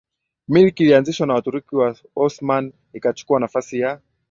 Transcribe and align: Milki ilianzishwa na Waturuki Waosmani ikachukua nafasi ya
Milki 0.47 0.83
ilianzishwa 0.83 1.27
na 1.27 1.33
Waturuki 1.33 1.75
Waosmani 1.75 2.73
ikachukua 2.93 3.39
nafasi 3.39 3.79
ya 3.79 4.01